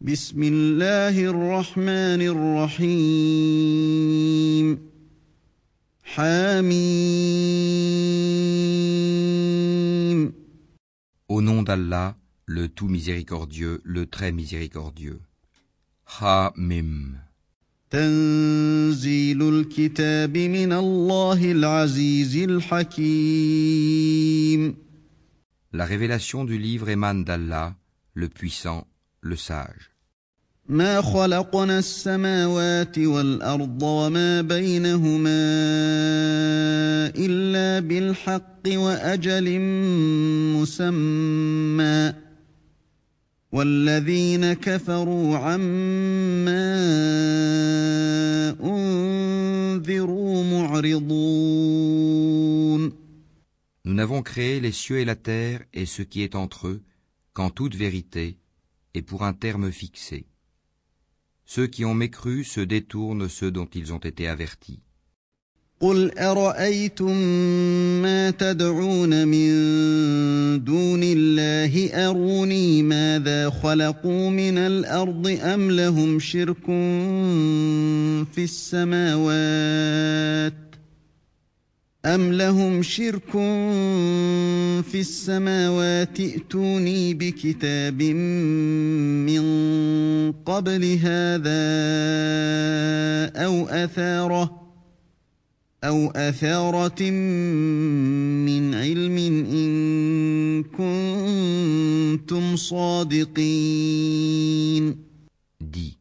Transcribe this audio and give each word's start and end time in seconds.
بسم 0.00 0.42
الله 0.42 1.24
الرحمن 1.24 2.22
الرحيم 2.86 3.56
حميم 6.04 7.16
Au 11.28 11.40
nom 11.42 11.62
d'Allah, 11.64 12.14
le 12.44 12.68
tout 12.68 12.86
miséricordieux, 12.86 13.80
le 13.82 14.06
très 14.06 14.30
miséricordieux. 14.30 15.20
Ha-Mim. 16.20 17.16
تنزيل 17.90 19.42
الكتاب 19.42 20.38
من 20.38 20.72
الله 20.72 21.52
العزيز 21.52 22.36
الحكيم 22.36 23.66
La 25.72 25.84
révélation 25.84 26.44
du 26.44 26.58
livre 26.58 26.88
émane 26.90 27.24
d'Allah, 27.24 27.74
le 28.14 28.28
puissant, 28.28 28.86
le 29.20 29.34
sage. 29.36 29.89
ما 30.71 31.01
خلقنا 31.01 31.79
السماوات 31.79 32.99
والارض 32.99 33.83
وما 33.83 34.41
بينهما 34.41 35.41
الا 37.15 37.79
بالحق 37.87 38.67
واجل 38.67 39.59
مسمى 40.55 42.13
والذين 43.51 44.53
كفروا 44.53 45.37
عما 45.37 46.79
انذروا 48.63 50.43
معرضون 50.43 51.51
Nous 53.83 53.95
n'avons 53.95 54.21
créé 54.21 54.61
les 54.61 54.71
cieux 54.71 54.99
et 54.99 55.05
la 55.05 55.15
terre 55.15 55.63
et 55.73 55.85
ce 55.85 56.01
qui 56.01 56.21
est 56.21 56.35
entre 56.35 56.67
eux 56.67 56.81
qu'en 57.33 57.49
toute 57.49 57.75
vérité 57.75 58.37
et 58.93 59.01
pour 59.01 59.23
un 59.23 59.33
terme 59.33 59.69
fixé. 59.71 60.30
Ceux 61.50 61.66
qui 61.66 61.84
ont 61.84 61.94
mécru 61.94 62.44
se 62.44 62.60
détournent 62.60 63.28
ceux 63.28 63.50
dont 63.50 63.68
ils 63.74 63.92
ont 63.92 63.98
été 63.98 64.28
avertis. 64.28 64.80
قل 65.80 66.18
ارايتم 66.18 67.12
ما 68.02 68.30
تدعون 68.30 69.28
من 69.28 69.48
دون 70.64 71.00
الله 71.02 71.90
اروني 72.08 72.82
ماذا 72.82 73.50
خلقوا 73.50 74.30
من 74.30 74.58
الارض 74.58 75.26
ام 75.42 75.70
لهم 75.70 76.18
شرك 76.18 76.64
في 78.32 78.44
السماوات 78.44 79.96
أم 82.05 82.33
لهم 82.33 82.81
شرك 82.81 83.31
في 84.81 84.99
السماوات 84.99 86.19
ائتوني 86.19 87.13
بكتاب 87.13 88.01
من 88.01 89.41
قبل 90.31 90.83
هذا 90.97 91.61
أو 93.45 93.67
أثارة 93.67 94.61
أو 95.83 96.11
أثارة 96.11 97.11
من 98.49 98.73
علم 98.75 99.17
إن 99.51 100.63
كنتم 100.63 102.55
صادقين 102.55 103.91
Dis, 105.61 105.99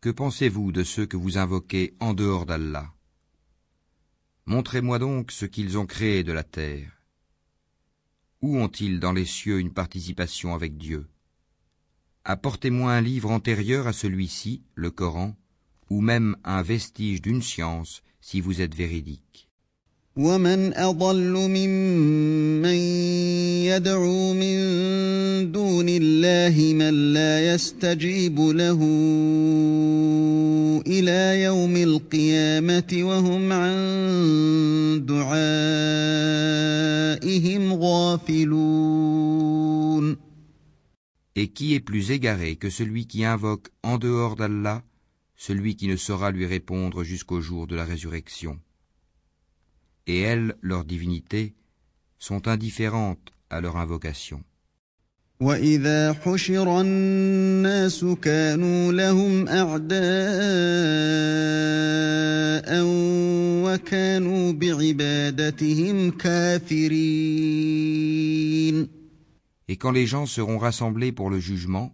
que 0.00 0.08
pensez-vous 0.10 0.72
de 0.72 0.82
ceux 0.82 1.04
que 1.06 1.18
vous 1.18 1.36
invoquez 1.36 1.94
en 2.00 2.14
dehors 2.14 2.46
d'Allah? 2.46 2.86
Montrez-moi 4.45 4.99
donc 4.99 5.31
ce 5.31 5.45
qu'ils 5.45 5.77
ont 5.77 5.85
créé 5.85 6.23
de 6.23 6.31
la 6.31 6.43
terre. 6.43 6.91
Où 8.41 8.57
ont-ils 8.57 8.99
dans 8.99 9.11
les 9.11 9.25
cieux 9.25 9.59
une 9.59 9.73
participation 9.73 10.53
avec 10.53 10.77
Dieu 10.77 11.07
Apportez-moi 12.23 12.93
un 12.93 13.01
livre 13.01 13.31
antérieur 13.31 13.87
à 13.87 13.93
celui-ci, 13.93 14.61
le 14.75 14.91
Coran, 14.91 15.35
ou 15.89 16.01
même 16.01 16.35
un 16.43 16.61
vestige 16.61 17.21
d'une 17.21 17.41
science 17.41 18.03
si 18.21 18.41
vous 18.41 18.61
êtes 18.61 18.75
véridique. 18.75 19.47
ومن 20.17 20.73
اضل 20.73 21.33
ممن 21.33 22.77
يدعو 23.69 24.33
من 24.33 24.57
دون 25.51 25.85
الله 25.89 26.73
من 26.73 27.13
لا 27.13 27.53
يستجيب 27.53 28.39
له 28.39 28.79
الى 30.87 31.43
يوم 31.43 31.75
القيامه 31.77 32.97
وهم 33.01 33.50
Et 41.34 41.48
qui 41.48 41.74
est 41.74 41.80
plus 41.80 42.10
égaré 42.10 42.56
que 42.56 42.70
celui 42.70 43.06
qui 43.06 43.24
invoque 43.24 43.68
en 43.82 43.98
dehors 43.98 44.36
d'Allah 44.36 44.84
celui 45.36 45.74
qui 45.74 45.88
ne 45.88 45.96
saura 45.96 46.30
lui 46.30 46.46
répondre 46.46 47.02
jusqu'au 47.02 47.40
jour 47.40 47.66
de 47.66 47.74
la 47.74 47.84
résurrection 47.84 48.60
Et 50.06 50.20
elles, 50.20 50.56
leur 50.60 50.84
divinité, 50.84 51.54
sont 52.18 52.46
indifférentes 52.46 53.32
à 53.50 53.60
leur 53.60 53.76
invocation. 53.76 54.44
واذا 55.41 56.13
حشر 56.13 56.81
الناس 56.81 58.05
كانوا 58.21 58.93
لهم 58.93 59.47
اعداء 59.47 59.97
وكانوا 63.63 64.51
بعبادتهم 64.51 66.11
كافرين 66.11 67.67
Et 69.69 69.75
quand 69.75 69.91
les 69.91 70.07
gens 70.07 70.25
seront 70.25 70.57
rassemblés 70.57 71.11
pour 71.11 71.29
le 71.29 71.39
jugement, 71.39 71.93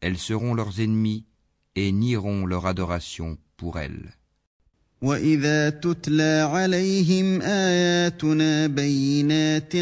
elles 0.00 0.18
seront 0.18 0.54
leurs 0.54 0.80
ennemis 0.80 1.24
et 1.76 1.92
nieront 1.92 2.44
leur 2.46 2.66
adoration 2.66 3.38
pour 3.56 3.78
elles. 3.78 4.10
واذا 5.01 5.69
تتلى 5.69 6.49
عليهم 6.51 7.41
اياتنا 7.41 8.67
بينات 8.67 9.73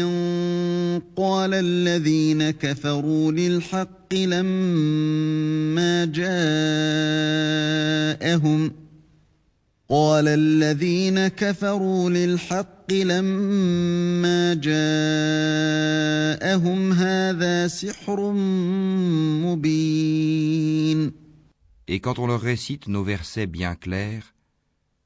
قال 1.16 1.54
الذين 1.54 2.50
كفروا 2.50 3.32
للحق 3.32 4.14
لما 4.14 6.04
جاءهم 8.24 8.72
قال 9.88 10.28
الذين 10.28 11.28
كفروا 11.28 12.10
للحق 12.10 12.92
لما 12.92 14.54
جاءهم 14.54 14.92
هذا 16.92 17.68
سحر 17.68 18.32
مبين 19.46 21.12
Et 21.86 22.00
quand 22.00 22.18
on 22.18 22.26
leur 22.26 22.40
récite 22.40 22.88
nos 22.88 23.04
versets 23.04 23.46
bien 23.46 23.74
clairs, 23.74 24.34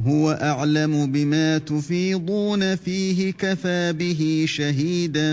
هو 0.00 0.30
أعلم 0.30 1.12
بما 1.12 1.58
تفيضون 1.58 2.76
فيه 2.76 3.30
كفى 3.32 3.92
به 3.92 4.44
شهيدا 4.48 5.30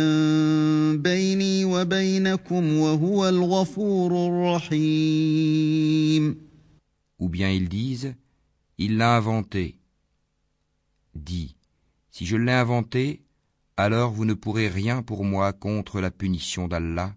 بيني 0.96 1.66
وبينكم 1.66 2.78
وهو 2.78 3.30
الغفور 3.30 4.28
الرحيم 4.28 5.52
Ou 7.20 7.30
bien 7.30 7.52
ils 7.52 7.70
disent, 7.70 8.16
il 8.80 8.98
l'a 8.98 9.16
inventé. 9.16 9.78
Dis, 11.14 11.56
si 12.10 12.26
je 12.26 12.36
l'ai 12.36 12.52
inventé, 12.52 13.22
alors 13.78 14.12
vous 14.12 14.26
ne 14.26 14.34
pourrez 14.34 14.68
rien 14.68 15.04
pour 15.04 15.24
moi 15.24 15.54
contre 15.54 16.02
la 16.02 16.10
punition 16.10 16.68
d'Allah. 16.68 17.14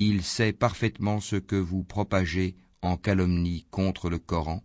Il 0.00 0.24
sait 0.24 0.52
parfaitement 0.52 1.20
ce 1.20 1.36
que 1.36 1.54
vous 1.54 1.84
propagez 1.84 2.56
en 2.82 2.96
calomnie 2.96 3.66
contre 3.70 4.10
le 4.10 4.18
Coran. 4.18 4.64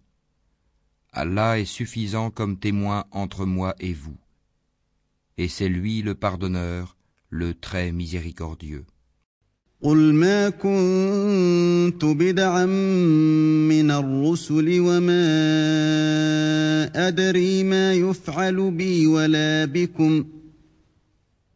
Allah 1.13 1.59
est 1.59 1.65
suffisant 1.65 2.30
comme 2.30 2.59
témoin 2.59 3.06
entre 3.12 3.45
moi 3.45 3.75
et 3.80 3.94
vous. 3.94 4.18
Et 5.38 5.47
c'est 5.47 5.69
lui 5.69 6.01
le 6.01 6.15
pardonneur, 6.15 6.97
le 7.30 7.53
très 7.53 7.91
miséricordieux. 7.91 8.86
قل 9.81 10.13
ما 10.13 10.50
كنت 10.50 12.06
بدعا 12.06 12.65
من 12.65 13.91
الرسل 13.91 14.80
وما 14.80 15.27
أدري 17.07 17.63
ما 17.63 17.94
يفعل 17.94 18.71
بي 18.71 19.07
ولا 19.07 19.65
بكم 19.65 20.25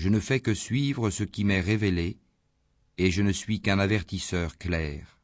Je 0.00 0.08
ne 0.10 0.20
fais 0.20 0.40
que 0.40 0.52
suivre 0.54 1.10
ce 1.10 1.24
qui 1.24 1.44
m'est 1.44 1.60
révélé, 1.60 2.18
et 2.98 3.10
je 3.10 3.22
ne 3.22 3.32
suis 3.32 3.60
qu'un 3.60 3.78
avertisseur 3.78 4.58
clair. 4.58 5.16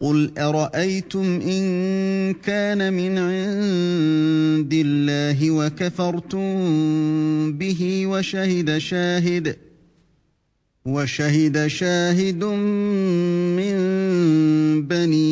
قل 0.00 0.38
أرأيتم 0.38 1.40
إن 1.40 2.34
كان 2.34 2.92
من 2.92 3.18
عند 3.18 4.74
الله 4.74 5.50
وكفرتم 5.50 6.42
به 7.52 8.06
وشهد 8.06 8.78
شاهد 8.78 9.56
وشهد 10.86 11.66
شاهد 11.66 12.44
من 12.44 13.76
بني 14.82 15.30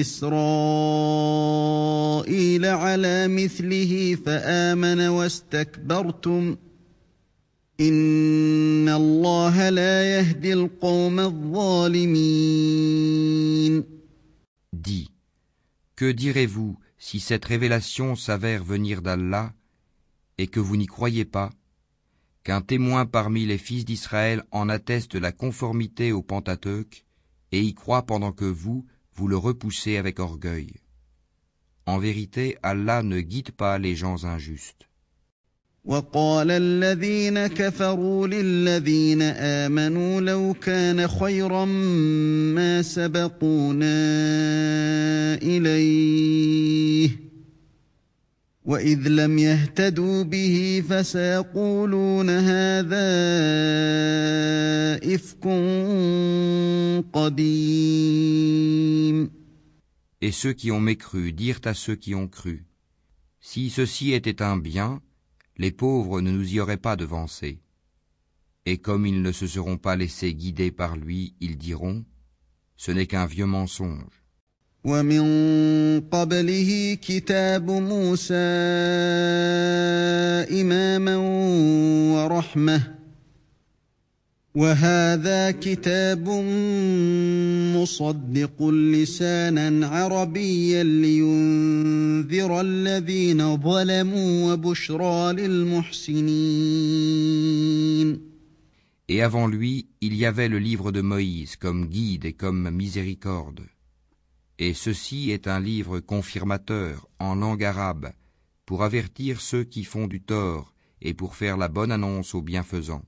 إسرائيل 0.00 1.36
على 2.64 3.28
مثله 3.28 4.16
فآمن 4.26 5.00
واستكبرتم ۖ 5.00 6.58
Dis, 14.73 15.11
que 15.95 16.11
direz-vous 16.11 16.77
si 16.97 17.19
cette 17.19 17.45
révélation 17.45 18.15
s'avère 18.15 18.63
venir 18.63 19.01
d'Allah 19.01 19.53
et 20.37 20.47
que 20.47 20.59
vous 20.59 20.77
n'y 20.77 20.85
croyez 20.85 21.25
pas 21.25 21.49
Qu'un 22.43 22.61
témoin 22.61 23.05
parmi 23.05 23.45
les 23.45 23.57
fils 23.57 23.85
d'Israël 23.85 24.43
en 24.51 24.67
atteste 24.69 25.15
la 25.15 25.31
conformité 25.31 26.11
au 26.11 26.21
Pentateuque 26.21 27.05
et 27.51 27.61
y 27.61 27.73
croit 27.73 28.05
pendant 28.05 28.31
que 28.31 28.45
vous, 28.45 28.85
vous 29.13 29.27
le 29.27 29.37
repoussez 29.37 29.97
avec 29.97 30.19
orgueil? 30.19 30.73
En 31.85 31.99
vérité, 31.99 32.57
Allah 32.63 33.01
ne 33.03 33.21
guide 33.21 33.51
pas 33.51 33.77
les 33.79 33.95
gens 33.95 34.23
injustes. 34.25 34.90
وقال 35.85 36.51
الذين 36.51 37.47
كفروا 37.47 38.27
للذين 38.27 39.21
آمنوا 39.21 40.21
لو 40.21 40.53
كان 40.53 41.07
خيرا 41.07 41.65
ما 41.65 42.81
سبقونا 42.81 43.95
إليه 45.41 47.09
وإذ 48.65 49.07
لم 49.07 49.39
يهتدوا 49.39 50.23
به 50.23 50.83
فسيقولون 50.89 52.29
هذا 52.29 53.07
إفك 55.15 55.47
قديم. 57.13 58.61
Et 60.21 60.31
ceux 60.31 60.53
qui 60.53 60.71
ont 60.71 60.79
mécru 60.79 61.31
dirent 61.31 61.61
à 61.65 61.73
ceux 61.73 61.95
qui 61.95 62.13
ont 62.13 62.27
cru, 62.27 62.65
Si 63.43 63.71
ceci 63.71 64.13
était 64.13 64.43
un 64.43 64.55
bien, 64.55 65.01
les 65.61 65.71
pauvres 65.71 66.21
ne 66.21 66.31
nous 66.31 66.55
y 66.55 66.59
auraient 66.59 66.75
pas 66.87 66.95
devancés. 66.95 67.59
Et 68.65 68.79
comme 68.79 69.05
ils 69.05 69.21
ne 69.21 69.31
se 69.31 69.45
seront 69.45 69.77
pas 69.77 69.95
laissés 69.95 70.33
guider 70.33 70.71
par 70.71 70.97
lui, 70.97 71.35
ils 71.39 71.55
diront, 71.55 72.03
ce 72.77 72.91
n'est 72.91 73.05
qu'un 73.05 73.27
vieux 73.27 73.45
mensonge. 73.45 74.23
وهذا 84.60 85.50
كتاب 85.50 86.28
مصدق 87.76 88.62
لسانا 88.68 89.86
عربيا 89.86 90.82
لينذر 90.82 92.60
الذين 92.60 93.56
ظلموا 93.56 94.52
وبشرى 94.52 95.32
للمحسنين 95.32 96.26
Et 99.08 99.22
avant 99.22 99.46
lui, 99.46 99.86
il 100.00 100.16
y 100.16 100.26
avait 100.26 100.48
le 100.48 100.58
livre 100.58 100.90
de 100.90 101.00
Moïse 101.00 101.54
comme 101.56 101.86
guide 101.86 102.24
et 102.24 102.32
comme 102.32 102.70
miséricorde. 102.70 103.60
Et 104.58 104.74
ceci 104.74 105.30
est 105.30 105.46
un 105.46 105.60
livre 105.60 106.00
confirmateur 106.00 107.06
en 107.20 107.36
langue 107.36 107.62
arabe 107.62 108.10
pour 108.64 108.82
avertir 108.82 109.40
ceux 109.40 109.62
qui 109.64 109.84
font 109.84 110.08
du 110.08 110.22
tort 110.22 110.72
et 111.02 111.14
pour 111.14 111.36
faire 111.36 111.56
la 111.56 111.68
bonne 111.68 111.92
annonce 111.92 112.34
aux 112.34 112.42
bienfaisants. 112.42 113.04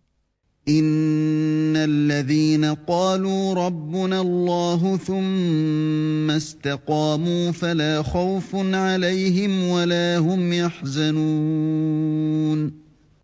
ان 0.69 1.77
الذين 1.77 2.65
قالوا 2.65 3.55
ربنا 3.55 4.21
الله 4.21 4.97
ثم 4.97 6.31
استقاموا 6.31 7.51
فلا 7.53 8.03
خوف 8.03 8.55
عليهم 8.55 9.69
ولا 9.69 10.19
هم 10.19 10.53
يحزنون 10.53 11.69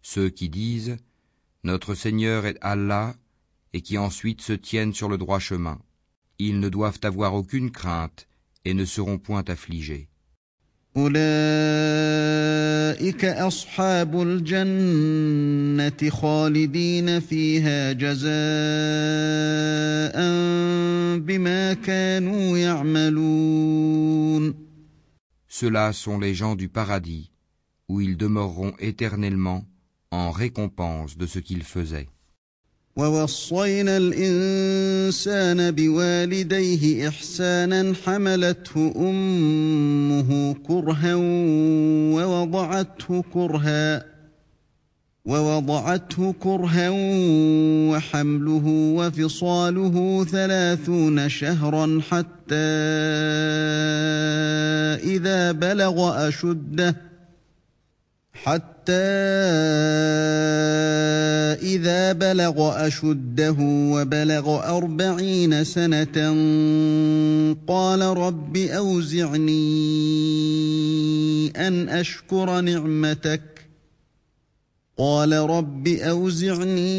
Ceux 0.02 0.30
qui 0.30 0.48
disent 0.48 0.96
Notre 1.64 1.94
Seigneur 1.94 2.46
est 2.46 2.58
Allah 2.62 3.14
et 3.74 3.82
qui 3.82 3.98
ensuite 3.98 4.40
se 4.40 4.52
tiennent 4.54 4.94
sur 4.94 5.08
le 5.08 5.18
droit 5.18 5.38
chemin, 5.38 5.78
ils 6.38 6.60
ne 6.60 6.68
doivent 6.68 7.00
avoir 7.02 7.34
aucune 7.34 7.70
crainte 7.70 8.26
et 8.64 8.74
ne 8.74 8.84
seront 8.84 9.18
point 9.18 9.44
affligés. 9.48 10.07
أولئك 10.98 11.24
أصحاب 13.24 14.22
الجنة 14.22 16.10
خالدين 16.10 17.20
فيها 17.20 17.92
جزاء 17.92 18.24
بما 21.18 21.72
كانوا 21.72 22.58
يعملون 22.58 24.54
Ceux-là 25.48 25.92
sont 25.92 26.18
les 26.18 26.34
gens 26.34 26.56
du 26.56 26.68
paradis, 26.68 27.30
où 27.88 28.00
ils 28.00 28.16
demeureront 28.16 28.72
éternellement 28.80 29.64
en 30.10 30.32
récompense 30.32 31.16
de 31.16 31.26
ce 31.26 31.38
qu'ils 31.38 31.62
faisaient. 31.62 32.08
ووصينا 32.99 33.97
الإنسان 33.97 35.71
بوالديه 35.71 37.07
إحسانا 37.07 37.93
حملته 38.05 38.93
أمه 38.95 40.55
كرها 40.67 41.15
ووضعته 42.15 43.23
كرها 43.33 44.05
ووضعته 45.25 46.33
كرها 46.39 46.89
وحمله 47.91 48.65
وفصاله 48.97 50.25
ثلاثون 50.31 51.29
شهرا 51.29 52.01
حتى 52.09 52.55
إذا 55.15 55.51
بلغ 55.51 56.27
أشده 56.27 57.08
حتى 58.43 58.93
إذا 61.61 62.11
بلغ 62.13 62.87
أشده 62.87 63.55
وبلغ 63.59 64.77
أربعين 64.77 65.63
سنة 65.63 66.17
قال 67.67 68.01
رب 68.01 68.57
أوزعني 68.57 69.59
أن 71.67 71.89
أشكر 71.89 72.61
نعمتك 72.61 73.58
قال 74.99 75.33
رب 75.33 75.87
أوزعني 75.87 76.89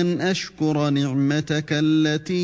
أن 0.00 0.20
أشكر 0.20 0.90
نعمتك 0.90 1.68
التي 1.70 2.34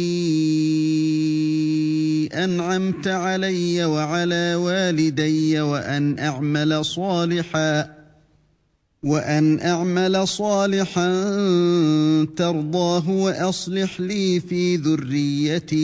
أنعمت 2.35 3.09
علي 3.09 3.85
وعلى 3.85 4.55
والدي 4.55 5.61
وأن 5.61 6.19
أعمل 6.19 6.85
صالحا. 6.85 8.00
وأن 9.06 9.60
أعمل 9.60 10.28
صالحا 10.28 11.10
ترضاه 12.36 13.10
وأصلح 13.10 14.02
لي 14.02 14.40
في 14.40 14.76
ذريتي 14.76 15.76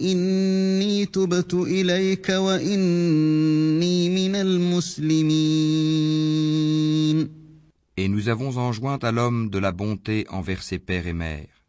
إني 0.00 1.06
تبت 1.06 1.54
إليك 1.54 2.28
وإني 2.28 4.08
من 4.10 4.34
المسلمين 4.36 5.74
Et 7.96 8.08
nous 8.08 8.28
avons 8.28 8.56
enjoint 8.58 8.98
à 9.02 9.12
l'homme 9.12 9.50
de 9.50 9.58
la 9.58 9.70
bonté 9.70 10.26
envers 10.28 10.64
ses 10.64 10.80
pères 10.80 11.06
et 11.06 11.12
mères. 11.12 11.62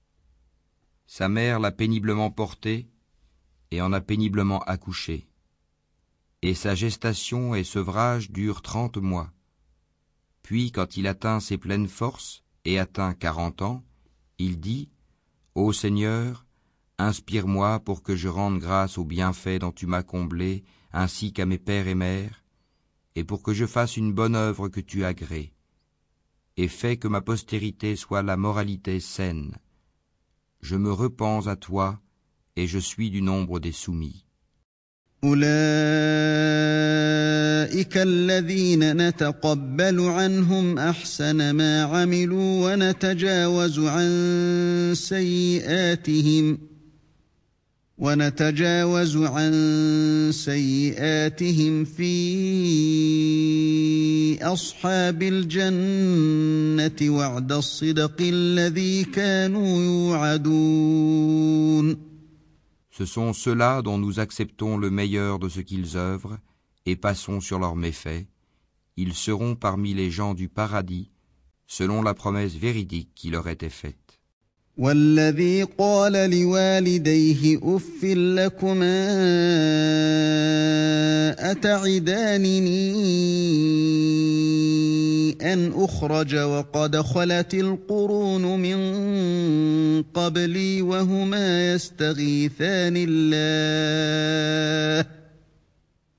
Sa 1.05 1.29
mère 1.29 1.59
l'a 1.59 1.71
péniblement 1.71 2.31
porté 2.31 2.87
et 3.69 3.79
en 3.79 3.93
a 3.93 4.01
péniblement 4.01 4.59
accouché. 4.63 5.27
Et 6.42 6.54
sa 6.54 6.74
gestation 6.74 7.54
et 7.54 7.64
sevrage 7.64 8.30
durent 8.30 8.62
trente 8.62 8.96
mois. 8.96 9.30
Puis, 10.42 10.72
quand 10.72 10.96
il 10.96 11.06
atteint 11.06 11.38
ses 11.38 11.58
pleines 11.58 11.88
forces 11.88 12.42
et 12.64 12.78
atteint 12.78 13.14
quarante 13.14 13.62
ans, 13.62 13.84
il 14.38 14.58
dit 14.58 14.88
Ô 15.54 15.72
Seigneur, 15.72 16.46
inspire-moi 16.96 17.80
pour 17.80 18.02
que 18.02 18.16
je 18.16 18.28
rende 18.28 18.58
grâce 18.58 18.96
aux 18.98 19.04
bienfaits 19.04 19.60
dont 19.60 19.72
tu 19.72 19.86
m'as 19.86 20.02
comblé, 20.02 20.64
ainsi 20.92 21.32
qu'à 21.32 21.44
mes 21.44 21.58
pères 21.58 21.88
et 21.88 21.94
mères, 21.94 22.42
et 23.16 23.24
pour 23.24 23.42
que 23.42 23.52
je 23.52 23.66
fasse 23.66 23.96
une 23.96 24.12
bonne 24.12 24.34
œuvre 24.34 24.68
que 24.68 24.80
tu 24.80 25.04
agrées, 25.04 25.52
et 26.56 26.68
fais 26.68 26.96
que 26.96 27.08
ma 27.08 27.20
postérité 27.20 27.96
soit 27.96 28.22
la 28.22 28.36
moralité 28.36 29.00
saine. 29.00 29.58
Je 30.60 30.76
me 30.76 30.92
repens 30.92 31.46
à 31.46 31.56
toi, 31.56 32.00
et 32.56 32.66
je 32.66 32.78
suis 32.78 33.10
du 33.10 33.22
nombre 33.22 33.60
des 33.60 33.72
soumis. 33.72 34.24
أولئك 35.24 35.40
الذين 37.96 39.08
نتقبل 39.08 40.00
عنهم 40.00 40.78
أحسن 40.78 41.50
ما 41.50 41.82
عملوا 41.82 42.72
ونتجاوز 42.72 43.78
عن 43.78 44.92
سيئاتهم 44.96 46.58
ونتجاوز 47.98 49.16
عن 49.16 49.52
سيئاتهم 50.32 51.84
في 51.84 52.14
أصحاب 54.42 55.22
الجنة 55.22 57.16
وعد 57.16 57.52
الصدق 57.52 58.16
الذي 58.20 59.04
كانوا 59.04 59.82
يوعدون 59.82 61.30
Ce 63.00 63.06
sont 63.06 63.32
ceux-là 63.32 63.80
dont 63.80 63.96
nous 63.96 64.20
acceptons 64.20 64.76
le 64.76 64.90
meilleur 64.90 65.38
de 65.38 65.48
ce 65.48 65.60
qu'ils 65.60 65.96
œuvrent 65.96 66.36
et 66.84 66.96
passons 66.96 67.40
sur 67.40 67.58
leurs 67.58 67.74
méfaits. 67.74 68.26
Ils 68.98 69.14
seront 69.14 69.54
parmi 69.56 69.94
les 69.94 70.10
gens 70.10 70.34
du 70.34 70.50
paradis, 70.50 71.10
selon 71.66 72.02
la 72.02 72.12
promesse 72.12 72.56
véridique 72.56 73.14
qui 73.14 73.30
leur 73.30 73.48
était 73.48 73.70
faite. 73.70 74.09
والذي 74.80 75.62
قال 75.78 76.12
لوالديه 76.12 77.60
اف 77.62 78.04
لكما 78.04 79.10
أتعدانني 81.50 82.90
أن 85.52 85.72
أخرج 85.74 86.36
وقد 86.36 86.96
خلت 86.96 87.54
القرون 87.54 88.60
من 88.60 88.82
قبلي 90.02 90.82
وهما 90.82 91.74
يستغيثان 91.74 92.94
الله 93.08 95.06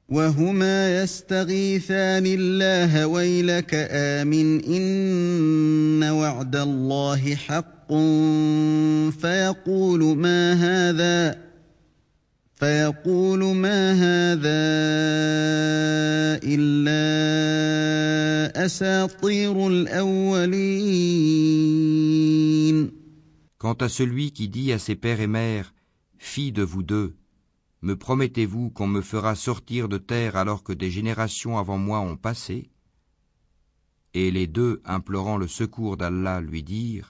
وهما 0.10 1.02
يستغيثان 1.04 2.24
الله 2.26 3.08
ويلك 3.08 3.88
آمن 3.92 4.64
إن 4.64 6.04
وعد 6.04 6.56
الله 6.56 7.36
حق 7.36 7.81
فيقول 9.11 10.17
ما 10.17 10.53
هذا 10.53 11.47
فيقول 12.57 13.45
ما 13.45 13.93
هذا 13.93 14.67
إلا 16.43 17.05
أساطير 18.65 19.69
الأولين 19.69 21.17
Quant 23.59 23.79
à 23.81 23.89
celui 23.89 24.33
qui 24.33 24.49
dit 24.49 24.73
à 24.73 24.79
ses 24.79 24.97
pères 24.97 25.21
et 25.21 25.27
mères, 25.27 25.73
Fille 26.19 26.53
de 26.53 26.63
vous 26.63 26.83
deux, 26.83 27.17
Me 27.83 27.95
promettez-vous 27.97 28.71
qu'on 28.71 28.87
me 28.87 29.01
fera 29.01 29.35
sortir 29.35 29.89
de 29.89 29.99
terre 29.99 30.37
alors 30.37 30.63
que 30.63 30.73
des 30.73 30.91
générations 30.91 31.59
avant 31.59 31.79
moi 31.79 32.01
ont 32.01 32.17
passé 32.17 32.71
Et 34.15 34.31
les 34.31 34.47
deux, 34.47 34.83
implorant 34.85 35.37
le 35.37 35.49
secours 35.49 35.97
d'Allah, 35.97 36.41
lui 36.41 36.63
dirent 36.63 37.10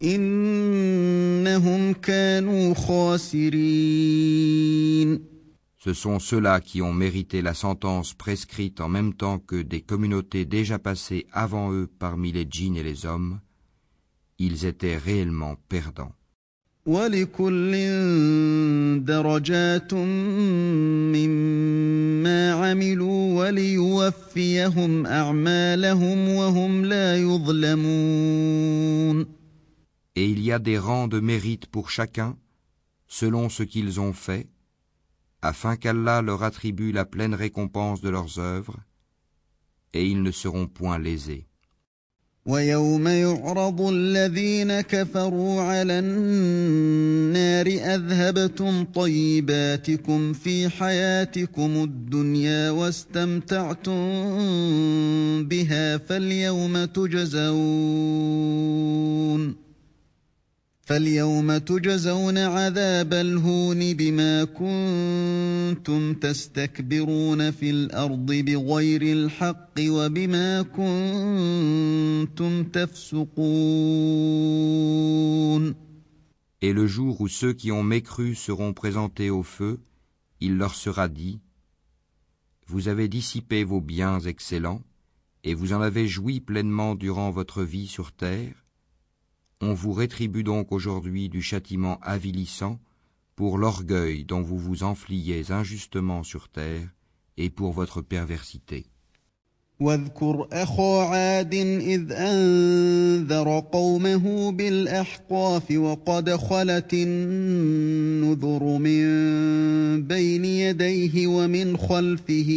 Ce 0.00 0.06
sont 5.92 6.20
ceux-là 6.20 6.60
qui 6.60 6.82
ont 6.82 6.92
mérité 6.92 7.42
la 7.42 7.54
sentence 7.54 8.14
prescrite 8.14 8.80
en 8.80 8.88
même 8.88 9.14
temps 9.14 9.40
que 9.40 9.60
des 9.60 9.80
communautés 9.80 10.44
déjà 10.44 10.78
passées 10.78 11.26
avant 11.32 11.72
eux 11.72 11.90
parmi 11.98 12.30
les 12.30 12.46
djinns 12.48 12.76
et 12.76 12.84
les 12.84 13.06
hommes. 13.06 13.40
Ils 14.38 14.66
étaient 14.66 14.96
réellement 14.96 15.56
perdants 15.68 16.12
Et 30.17 30.25
il 30.29 30.39
y 30.41 30.51
a 30.51 30.59
des 30.59 30.77
rangs 30.77 31.07
de 31.07 31.19
mérite 31.19 31.65
pour 31.67 31.89
chacun, 31.89 32.37
selon 33.07 33.49
ce 33.49 33.63
qu'ils 33.63 33.99
ont 33.99 34.13
fait, 34.13 34.47
afin 35.41 35.75
qu'Allah 35.75 36.21
leur 36.21 36.43
attribue 36.43 36.91
la 36.91 37.05
pleine 37.05 37.33
récompense 37.33 38.01
de 38.01 38.09
leurs 38.09 38.39
œuvres, 38.39 38.77
et 39.93 40.05
ils 40.05 40.21
ne 40.21 40.31
seront 40.31 40.67
point 40.67 40.99
lésés. 40.99 41.45
ويوم 42.45 43.07
يعرض 43.07 43.81
الذين 43.81 44.81
كفروا 44.81 45.61
على 45.61 45.99
النار 45.99 47.67
اذهبتم 47.67 48.83
طيباتكم 48.83 50.33
في 50.33 50.69
حياتكم 50.69 51.83
الدنيا 51.83 52.69
واستمتعتم 52.69 53.93
بها 55.43 55.97
فاليوم 55.97 56.85
تجزون 56.85 58.23
فاليوم 60.87 61.57
تجزون 61.57 62.37
عذاب 62.37 63.13
الهون 63.13 63.93
بما 63.93 64.43
كنتم 64.43 66.13
تستكبرون 66.13 67.51
في 67.51 67.69
الارض 67.69 68.31
بغير 68.31 69.01
الحق 69.01 69.79
وبما 69.79 70.61
كنتم 70.61 72.63
تفسقون 72.63 73.33
Et 76.61 76.73
le 76.73 76.87
jour 76.87 77.21
où 77.21 77.27
ceux 77.27 77.53
qui 77.53 77.71
ont 77.73 77.83
mécru 77.83 78.35
seront 78.35 78.73
présentés 78.73 79.29
au 79.29 79.43
feu, 79.43 79.81
il 80.39 80.57
leur 80.57 80.75
sera 80.75 81.09
dit 81.09 81.41
Vous 82.67 82.87
avez 82.87 83.09
dissipé 83.09 83.65
vos 83.65 83.81
biens 83.81 84.19
excellents, 84.19 84.81
et 85.43 85.55
vous 85.55 85.73
en 85.73 85.81
avez 85.81 86.07
joui 86.07 86.39
pleinement 86.39 86.95
durant 86.95 87.31
votre 87.31 87.63
vie 87.63 87.87
sur 87.87 88.13
terre, 88.13 88.63
on 89.60 89.74
vous 89.74 89.92
rétribue 89.92 90.44
donc 90.44 90.70
aujourd'hui 90.70 91.28
du 91.28 91.42
châtiment 91.42 91.98
avilissant 92.02 92.78
pour 93.34 93.58
l'orgueil 93.58 94.24
dont 94.24 94.40
vous 94.40 94.58
vous 94.58 94.84
enfliez 94.84 95.50
injustement 95.50 96.22
sur 96.22 96.48
terre 96.48 96.88
et 97.36 97.50
pour 97.50 97.72
votre 97.72 98.00
perversité. 98.00 98.86
واذكر 99.80 100.48
أخا 100.52 101.02
عاد 101.02 101.54
إذ 101.54 102.12
أنذر 102.12 103.64
قومه 103.72 104.52
بالأحقاف 104.52 105.70
وقد 105.70 106.30
خلت 106.30 106.94
النذر 106.94 108.64
من 108.64 109.02
بين 110.02 110.44
يديه 110.44 111.26
ومن 111.26 111.76
خلفه 111.76 112.50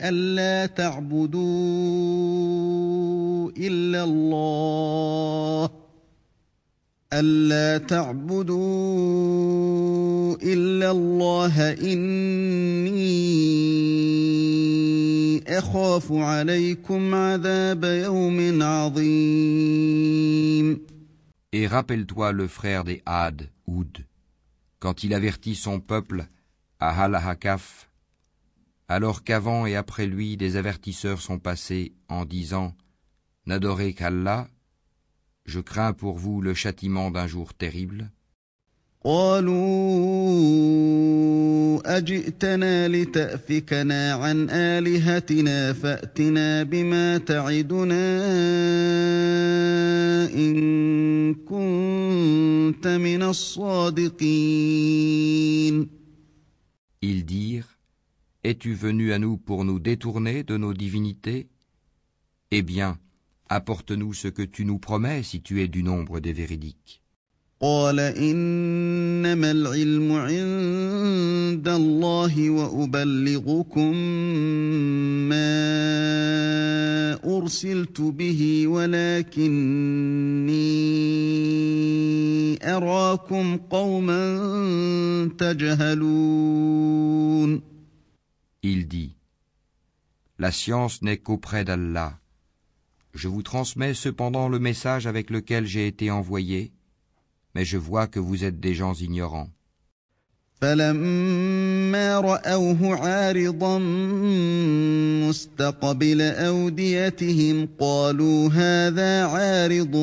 ألا 0.00 0.66
تعبدوا 0.66 1.40
إلا 3.58 4.04
الله 4.04 5.85
ألا 7.13 7.77
تعبدوا 7.77 8.47
إلا 10.43 10.91
الله 10.91 11.71
إني 11.71 13.21
Et 21.53 21.67
rappelle-toi 21.67 22.31
le 22.31 22.47
frère 22.47 22.83
des 22.85 23.01
Had, 23.05 23.49
Oud, 23.67 24.05
quand 24.79 25.03
il 25.03 25.13
avertit 25.13 25.55
son 25.55 25.81
peuple 25.81 26.27
à 26.79 27.03
Halahakaf, 27.03 27.89
alors 28.87 29.23
qu'avant 29.23 29.65
et 29.65 29.75
après 29.75 30.05
lui 30.05 30.37
des 30.37 30.55
avertisseurs 30.55 31.21
sont 31.21 31.39
passés 31.39 31.93
en 32.07 32.23
disant 32.23 32.73
N'adorez 33.45 33.93
qu'Allah, 33.93 34.47
je 35.45 35.59
crains 35.59 35.93
pour 35.93 36.17
vous 36.17 36.41
le 36.41 36.53
châtiment 36.53 37.11
d'un 37.11 37.27
jour 37.27 37.53
terrible. 37.53 38.09
قالوا 39.03 39.57
اجئتنا 41.97 42.87
لتافكنا 42.87 44.13
عن 44.13 44.49
الهتنا 44.49 45.73
فاتنا 45.73 46.63
بما 46.63 47.17
تعدنا 47.17 48.25
ان 50.35 51.33
كنت 51.33 52.87
من 52.87 53.23
الصادقين 54.61 55.89
Ils 57.03 57.25
dirent 57.25 57.77
Es-tu 58.43 58.73
venu 58.75 59.11
à 59.13 59.19
nous 59.19 59.37
pour 59.37 59.65
nous 59.65 59.79
détourner 59.79 60.43
de 60.43 60.57
nos 60.57 60.73
divinités 60.73 61.47
Eh 62.51 62.61
bien, 62.61 62.97
apporte-nous 63.49 64.13
ce 64.13 64.27
que 64.27 64.43
tu 64.43 64.65
nous 64.65 64.79
promets 64.79 65.23
si 65.23 65.41
tu 65.41 65.61
es 65.61 65.67
du 65.67 65.83
nombre 65.83 66.19
des 66.19 66.33
véridiques. 66.33 67.01
قال 67.61 67.99
انما 67.99 69.51
العلم 69.51 70.11
عند 70.11 71.67
الله 71.67 72.49
وابلغكم 72.49 73.95
ما 75.29 75.61
ارسلت 77.23 78.01
به 78.01 78.67
ولكني 78.67 79.51
اراكم 82.63 83.57
قوما 83.57 84.21
تجهلون 85.37 86.81
Il 88.63 88.87
dit 88.87 89.15
La 90.39 90.51
science 90.51 91.01
n'est 91.03 91.17
qu'auprès 91.17 91.63
d'Allah. 91.63 92.21
Je 93.15 93.27
vous 93.27 93.43
transmets 93.43 93.93
cependant 93.93 94.47
le 94.47 94.59
message 94.59 95.05
avec 95.07 95.29
lequel 95.29 95.65
j'ai 95.65 95.87
été 95.87 96.11
envoyé 96.11 96.71
mais 97.55 97.65
je 97.65 97.77
vois 97.77 98.07
que 98.07 98.19
vous 98.19 98.43
êtes 98.43 98.59
des 98.59 98.73
gens 98.73 98.93
ignorants. 98.93 99.49
فلما 100.61 102.19
رأوه 102.19 102.95
عارضا 102.95 103.77
مستقبل 105.27 106.21
أوديتهم 106.21 107.67
قالوا 107.79 108.49
هذا 108.49 109.25
عارض 109.25 109.95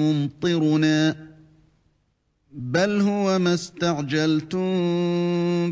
ممطرنا 0.00 1.23
بل 2.74 3.00
هو 3.00 3.38
ما 3.38 3.54
استعجلتم 3.54 4.60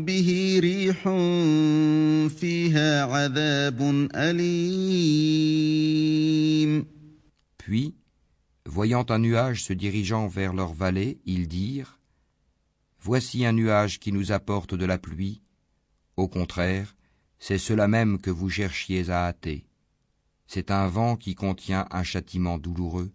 به 0.05 0.59
ريح 0.61 1.03
فيها 2.29 3.03
عذاب 3.03 4.07
أليم 4.15 5.59
Puis, 7.57 7.95
Voyant 8.65 9.05
un 9.09 9.19
nuage 9.19 9.63
se 9.63 9.73
dirigeant 9.73 10.27
vers 10.27 10.53
leur 10.53 10.73
vallée, 10.73 11.19
ils 11.25 11.49
dirent 11.49 11.99
Voici 13.01 13.45
un 13.45 13.51
nuage 13.51 13.99
qui 13.99 14.13
nous 14.13 14.31
apporte 14.31 14.73
de 14.73 14.85
la 14.85 14.97
pluie. 14.97 15.41
Au 16.15 16.29
contraire, 16.29 16.95
c'est 17.39 17.57
cela 17.57 17.89
même 17.89 18.19
que 18.19 18.29
vous 18.29 18.49
cherchiez 18.49 19.09
à 19.09 19.25
hâter. 19.25 19.65
C'est 20.47 20.71
un 20.71 20.87
vent 20.87 21.17
qui 21.17 21.35
contient 21.35 21.87
un 21.91 22.03
châtiment 22.03 22.57
douloureux. 22.57 23.11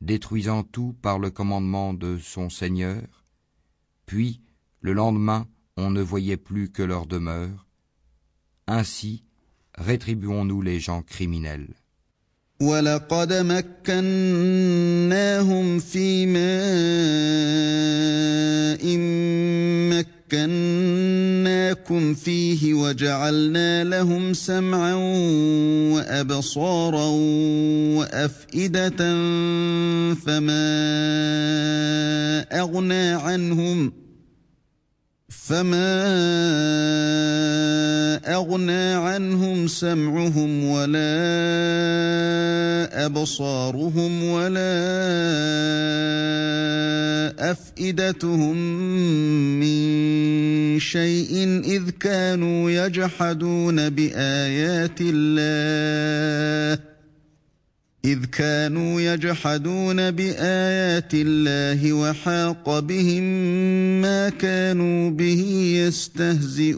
Détruisant 0.00 0.62
tout 0.62 0.94
par 1.02 1.18
le 1.18 1.30
commandement 1.30 1.94
de 1.94 2.18
son 2.18 2.50
Seigneur, 2.50 3.02
puis, 4.06 4.40
le 4.80 4.92
lendemain, 4.92 5.46
on 5.76 5.90
ne 5.90 6.02
voyait 6.02 6.36
plus 6.36 6.70
que 6.70 6.82
leur 6.82 7.06
demeure. 7.06 7.66
Ainsi, 8.66 9.24
rétribuons-nous 9.76 10.62
les 10.62 10.80
gens 10.80 11.02
criminels. 11.02 11.74
مكناكم 20.32 22.14
فيه 22.14 22.74
وجعلنا 22.74 23.84
لهم 23.84 24.34
سمعا 24.34 24.94
وابصارا 25.94 27.06
وافئده 27.98 28.96
فما 30.26 30.70
اغنى 32.52 33.12
عنهم 33.12 33.99
فما 35.50 36.00
اغنى 38.26 38.94
عنهم 38.94 39.66
سمعهم 39.66 40.64
ولا 40.64 41.10
ابصارهم 43.06 44.24
ولا 44.24 44.76
افئدتهم 47.50 48.56
من 49.60 50.80
شيء 50.80 51.62
اذ 51.64 51.90
كانوا 51.90 52.70
يجحدون 52.70 53.88
بايات 53.88 54.98
الله 55.00 56.89
إذ 58.05 58.25
كانوا 58.25 59.01
يجحدون 59.01 60.11
بآيات 60.11 61.13
الله 61.13 61.93
وحاق 61.93 62.79
بهم 62.79 63.23
ما 64.01 64.29
كانوا 64.29 65.09
به 65.09 65.41
يستهزئون 65.81 66.75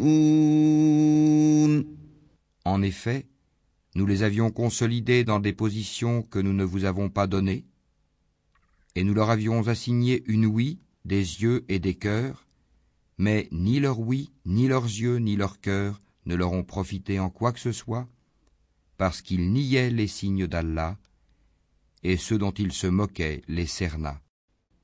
En 2.63 2.81
effet, 2.81 3.25
nous 3.95 4.05
les 4.05 4.23
avions 4.23 4.51
consolidés 4.51 5.25
dans 5.25 5.39
des 5.39 5.51
positions 5.53 6.21
que 6.21 6.39
nous 6.39 6.53
ne 6.53 6.63
vous 6.63 6.85
avons 6.85 7.09
pas 7.09 7.27
données, 7.27 7.65
et 8.95 9.03
nous 9.03 9.13
leur 9.13 9.29
avions 9.29 9.67
assigné 9.67 10.23
une 10.27 10.45
ouïe, 10.45 10.79
des 11.03 11.41
yeux 11.41 11.65
et 11.67 11.79
des 11.79 11.95
cœurs, 11.95 12.47
mais 13.17 13.49
ni 13.51 13.81
leur 13.81 13.99
ouïe, 13.99 14.31
ni 14.45 14.67
leurs 14.69 14.85
yeux, 14.85 15.17
ni 15.17 15.35
leurs 15.35 15.59
cœurs 15.59 16.01
ne 16.25 16.35
leur 16.35 16.53
ont 16.53 16.63
profité 16.63 17.19
en 17.19 17.29
quoi 17.29 17.51
que 17.51 17.59
ce 17.59 17.73
soit, 17.73 18.07
parce 18.97 19.21
qu'ils 19.21 19.51
niaient 19.51 19.89
les 19.89 20.07
signes 20.07 20.47
d'Allah, 20.47 20.97
et 22.03 22.17
ceux 22.17 22.37
dont 22.37 22.51
il 22.51 22.71
se 22.71 22.87
moquait 22.87 23.41
les 23.47 23.65
cerna. 23.67 24.21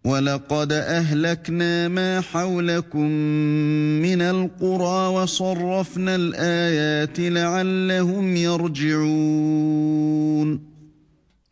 ولقد 0.05 0.71
أهلكنا 0.71 1.87
ما 1.87 2.21
حولكم 2.21 3.07
من 4.01 4.21
القرى 4.21 5.07
وصرفنا 5.07 6.15
الآيات 6.15 7.19
لعلهم 7.19 8.35
يرجعون 8.35 9.93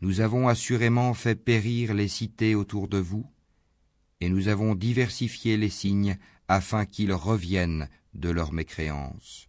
Nous 0.02 0.20
avons 0.20 0.48
assurément 0.48 1.14
fait 1.14 1.36
périr 1.36 1.94
les 1.94 2.08
cités 2.08 2.56
autour 2.56 2.88
de 2.88 2.98
vous, 2.98 3.24
et 4.20 4.28
nous 4.28 4.48
avons 4.48 4.74
diversifié 4.74 5.56
les 5.56 5.70
signes 5.70 6.18
afin 6.48 6.84
qu'ils 6.86 7.12
reviennent 7.12 7.88
de 8.12 8.28
leur 8.28 8.52
mécréance. 8.52 9.48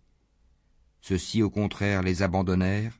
Ceux-ci 1.00 1.42
au 1.42 1.50
contraire 1.50 2.02
les 2.02 2.22
abandonnèrent. 2.22 2.98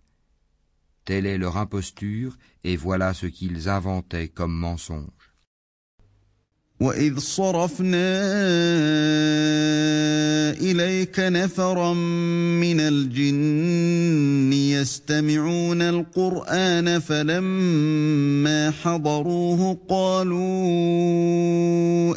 Telle 1.05 1.27
est 1.27 1.39
leur 1.39 1.57
imposture, 1.57 2.37
et 2.65 2.77
voilà 2.77 3.15
ce 3.15 3.27
qu'ils 3.27 3.69
inventaient 3.69 4.29
comme 4.29 4.55
mensonge. 4.55 5.27
وإذ 6.81 7.19
صرفنا 7.19 8.21
إليك 10.61 11.21
نفرا 11.21 11.95
من 11.95 12.81
الجن 12.81 14.53
يستمعون 14.53 15.83
القرآن 15.83 16.99
فلما 16.99 18.71
حضروه 18.71 19.79
قالوا 19.89 20.57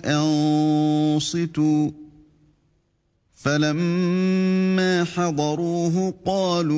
أنصتوا 0.06 1.92
فلما 3.44 4.60
فلما 4.80 5.04
حضروه 5.04 6.14
قالوا 6.26 6.78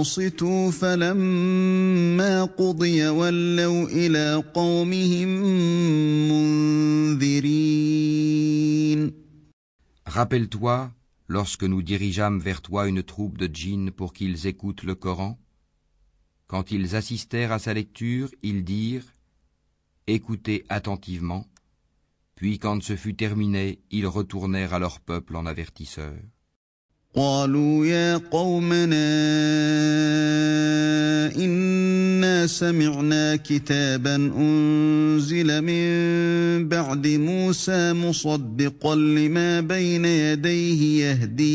انصتوا 0.00 0.70
فلما 0.70 2.44
قضي 2.44 3.08
ولوا 3.08 3.88
الى 3.88 4.44
قومهم 4.54 5.28
منذرين 7.08 7.60
Rappelle-toi 10.06 10.90
lorsque 11.28 11.64
nous 11.64 11.82
dirigeâmes 11.82 12.40
vers 12.40 12.62
toi 12.62 12.88
une 12.88 13.02
troupe 13.02 13.38
de 13.38 13.46
djinns 13.46 13.90
pour 13.92 14.12
qu'ils 14.12 14.46
écoutent 14.46 14.82
le 14.82 14.94
Coran 14.94 15.38
Quand 16.48 16.72
ils 16.72 16.96
assistèrent 16.96 17.52
à 17.52 17.60
sa 17.60 17.74
lecture, 17.74 18.28
ils 18.42 18.64
dirent 18.64 19.06
Écoutez 20.08 20.64
attentivement. 20.68 21.46
Puis 22.34 22.58
quand 22.58 22.82
ce 22.82 22.96
fut 22.96 23.14
terminé, 23.14 23.80
ils 23.90 24.06
retournèrent 24.06 24.74
à 24.74 24.78
leur 24.78 25.00
peuple 25.00 25.36
en 25.36 25.46
avertisseurs. 25.46 26.22
سمعنا 32.46 33.36
كتابا 33.36 34.16
أنزل 34.16 35.60
من 35.62 36.68
بعد 36.68 37.06
موسى 37.06 37.92
مصدقا 37.92 38.94
لما 38.94 39.60
بين 39.60 40.04
يديه 40.04 41.04
يهدي 41.04 41.50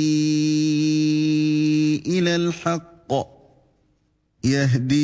إلى 2.08 2.36
الحق 2.36 3.39
يهدي 4.44 4.96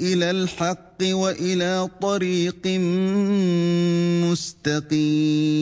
إلى 0.00 0.30
الحق 0.30 1.02
وإلى 1.02 1.88
طريق 2.00 2.66
مستقيم 4.30 5.54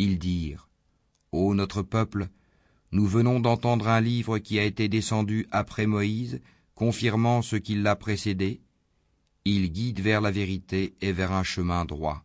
Ils 0.00 0.18
dirent, 0.18 0.68
Ô 1.32 1.54
notre 1.54 1.82
peuple, 1.82 2.28
Nous 2.90 3.06
venons 3.06 3.38
d'entendre 3.38 3.88
un 3.88 4.00
livre 4.00 4.38
qui 4.38 4.58
a 4.58 4.64
été 4.64 4.88
descendu 4.88 5.46
après 5.50 5.86
Moïse, 5.86 6.40
confirmant 6.74 7.42
ce 7.42 7.56
qui 7.56 7.74
l'a 7.74 7.96
précédé. 7.96 8.60
Il 9.44 9.70
guide 9.70 10.00
vers 10.00 10.20
la 10.22 10.30
vérité 10.30 10.94
et 11.02 11.12
vers 11.12 11.32
un 11.32 11.42
chemin 11.42 11.84
droit. 11.84 12.24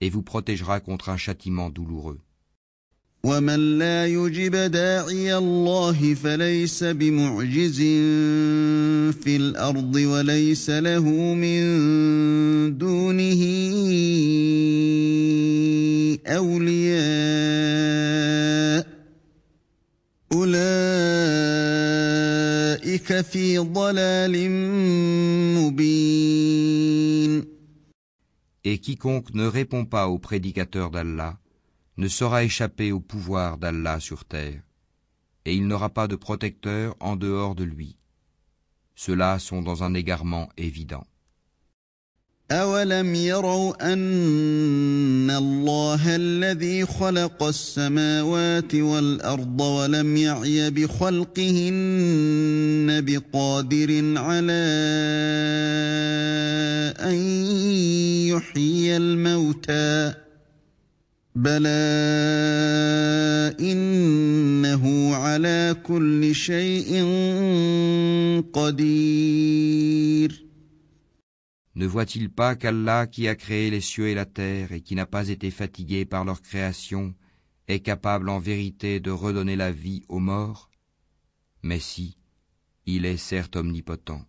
et 0.00 0.10
vous 0.10 0.22
protégera 0.22 0.80
contre 0.80 1.08
un 1.08 1.16
châtiment 1.16 1.70
douloureux. 1.70 2.20
Et 28.70 28.80
quiconque 28.80 29.32
ne 29.32 29.46
répond 29.46 29.86
pas 29.86 30.08
aux 30.08 30.18
prédicateurs 30.18 30.90
d'Allah 30.90 31.38
ne 31.96 32.06
saura 32.06 32.44
échapper 32.44 32.92
au 32.92 33.00
pouvoir 33.00 33.56
d'Allah 33.56 33.98
sur 33.98 34.26
terre, 34.26 34.60
et 35.46 35.54
il 35.54 35.66
n'aura 35.66 35.88
pas 35.88 36.06
de 36.06 36.16
protecteur 36.16 36.94
en 37.00 37.16
dehors 37.16 37.54
de 37.54 37.64
lui. 37.64 37.96
Ceux-là 38.94 39.38
sont 39.38 39.62
dans 39.62 39.84
un 39.84 39.94
égarement 39.94 40.50
évident. 40.58 41.06
أولم 42.50 43.14
يروا 43.14 43.92
أن 43.92 45.30
الله 45.30 46.16
الذي 46.16 46.86
خلق 46.86 47.42
السماوات 47.42 48.74
والأرض 48.74 49.60
ولم 49.60 50.16
يعي 50.16 50.70
بخلقهن 50.70 51.76
بقادر 53.04 54.18
على 54.18 54.64
أن 57.00 57.14
يحيي 58.26 58.96
الموتى 58.96 60.14
بلى 61.34 61.68
إنه 63.60 65.14
على 65.14 65.76
كل 65.82 66.34
شيء 66.34 67.04
قدير 68.52 70.47
Ne 71.78 71.86
voit-il 71.86 72.28
pas 72.28 72.56
qu'Allah 72.56 73.06
qui 73.06 73.28
a 73.28 73.36
créé 73.36 73.70
les 73.70 73.80
cieux 73.80 74.08
et 74.08 74.14
la 74.16 74.24
terre 74.24 74.72
et 74.72 74.80
qui 74.80 74.96
n'a 74.96 75.06
pas 75.06 75.28
été 75.28 75.52
fatigué 75.52 76.04
par 76.04 76.24
leur 76.24 76.42
création 76.42 77.14
est 77.68 77.78
capable 77.78 78.30
en 78.30 78.40
vérité 78.40 78.98
de 78.98 79.12
redonner 79.12 79.54
la 79.54 79.70
vie 79.70 80.02
aux 80.08 80.18
morts? 80.18 80.70
Mais 81.62 81.78
si, 81.78 82.16
il 82.84 83.06
est 83.06 83.16
certes 83.16 83.54
omnipotent. 83.54 84.26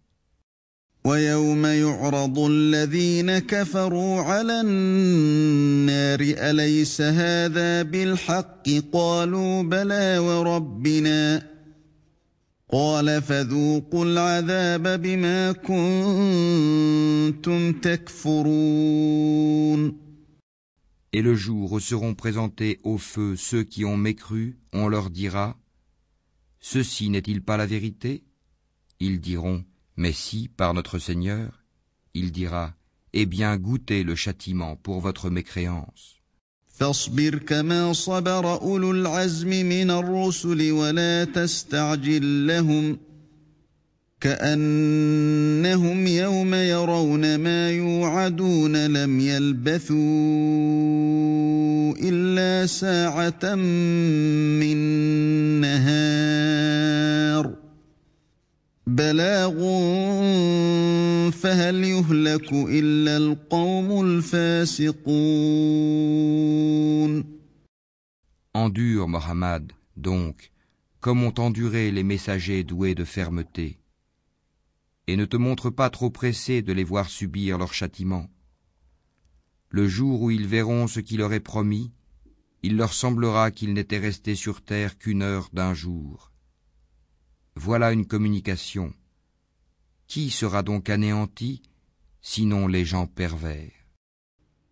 Et 12.71 12.77
le 21.23 21.35
jour 21.35 21.71
où 21.71 21.79
seront 21.79 22.13
présentés 22.13 22.79
au 22.83 22.99
feu 22.99 23.35
ceux 23.35 23.63
qui 23.63 23.85
ont 23.85 23.97
mécru, 23.97 24.59
on 24.71 24.87
leur 24.87 25.09
dira 25.09 25.57
Ceci 26.59 27.09
n'est-il 27.09 27.41
pas 27.41 27.57
la 27.57 27.65
vérité? 27.65 28.23
Ils 28.99 29.19
diront 29.19 29.65
Mais 29.97 30.13
si, 30.13 30.47
par 30.47 30.75
notre 30.75 30.99
Seigneur. 30.99 31.63
Il 32.13 32.31
dira 32.31 32.75
Eh 33.13 33.25
bien, 33.25 33.57
goûtez 33.57 34.03
le 34.03 34.13
châtiment 34.13 34.75
pour 34.75 34.99
votre 34.99 35.31
mécréance. 35.31 36.18
فاصبر 36.79 37.35
كما 37.35 37.93
صبر 37.93 38.61
أولو 38.61 38.91
العزم 38.91 39.49
من 39.49 39.91
الرسل 39.91 40.71
ولا 40.71 41.23
تستعجل 41.23 42.47
لهم 42.47 42.97
كأنهم 44.21 46.07
يوم 46.07 46.53
يرون 46.53 47.35
ما 47.35 47.71
يوعدون 47.71 48.85
لم 48.85 49.19
يلبثوا 49.19 49.97
إلا 52.03 52.65
ساعة 52.65 53.55
من 53.55 54.77
نهار. 55.61 56.58
بلاغ 58.98 59.54
Endure, 68.54 69.08
Mohammed, 69.08 69.72
donc, 69.96 70.52
comme 71.00 71.22
ont 71.22 71.34
enduré 71.38 71.90
les 71.90 72.02
messagers 72.02 72.62
doués 72.62 72.94
de 72.94 73.04
fermeté, 73.04 73.78
et 75.06 75.16
ne 75.16 75.24
te 75.24 75.36
montre 75.36 75.70
pas 75.70 75.90
trop 75.90 76.10
pressé 76.10 76.62
de 76.62 76.72
les 76.72 76.84
voir 76.84 77.08
subir 77.08 77.58
leur 77.58 77.72
châtiment. 77.72 78.28
Le 79.70 79.88
jour 79.88 80.22
où 80.22 80.30
ils 80.30 80.46
verront 80.46 80.86
ce 80.86 81.00
qui 81.00 81.16
leur 81.16 81.32
est 81.32 81.40
promis, 81.40 81.90
il 82.62 82.76
leur 82.76 82.92
semblera 82.92 83.50
qu'ils 83.50 83.72
n'étaient 83.72 83.98
restés 83.98 84.36
sur 84.36 84.62
terre 84.62 84.98
qu'une 84.98 85.22
heure 85.22 85.48
d'un 85.52 85.74
jour. 85.74 86.30
Voilà 87.55 87.91
une 87.91 88.05
communication. 88.05 88.93
Qui 90.07 90.29
sera 90.29 90.63
donc 90.63 90.89
anéanti 90.89 91.61
sinon 92.21 92.67
les 92.67 92.85
gens 92.85 93.07
pervers? 93.07 93.78